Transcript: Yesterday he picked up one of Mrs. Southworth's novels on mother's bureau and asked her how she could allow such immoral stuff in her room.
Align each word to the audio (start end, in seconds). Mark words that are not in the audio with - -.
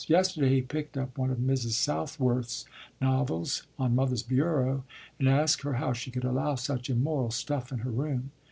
Yesterday 0.07 0.49
he 0.49 0.61
picked 0.63 0.97
up 0.97 1.15
one 1.15 1.29
of 1.29 1.37
Mrs. 1.37 1.73
Southworth's 1.73 2.65
novels 2.99 3.67
on 3.77 3.93
mother's 3.93 4.23
bureau 4.23 4.83
and 5.19 5.29
asked 5.29 5.61
her 5.61 5.73
how 5.73 5.93
she 5.93 6.09
could 6.09 6.25
allow 6.25 6.55
such 6.55 6.89
immoral 6.89 7.29
stuff 7.29 7.71
in 7.71 7.77
her 7.85 7.91
room. 7.91 8.31